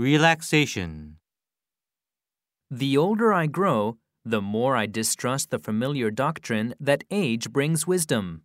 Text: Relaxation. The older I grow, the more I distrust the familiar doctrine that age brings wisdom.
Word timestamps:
Relaxation. 0.00 1.18
The 2.70 2.96
older 2.96 3.34
I 3.34 3.46
grow, 3.46 3.98
the 4.24 4.40
more 4.40 4.74
I 4.74 4.86
distrust 4.86 5.50
the 5.50 5.58
familiar 5.58 6.10
doctrine 6.10 6.72
that 6.80 7.04
age 7.10 7.50
brings 7.50 7.86
wisdom. 7.86 8.44